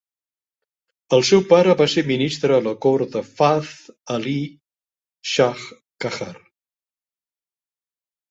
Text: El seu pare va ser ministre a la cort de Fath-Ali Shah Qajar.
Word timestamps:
El 1.17 1.23
seu 1.27 1.41
pare 1.49 1.75
va 1.81 1.85
ser 1.95 2.03
ministre 2.11 2.55
a 2.55 2.63
la 2.67 2.73
cort 2.85 3.11
de 3.17 3.21
Fath-Ali 3.27 4.33
Shah 5.33 5.65
Qajar. 6.05 6.33